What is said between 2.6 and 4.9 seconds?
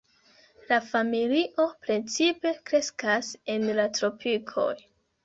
kreskas en la tropikoj.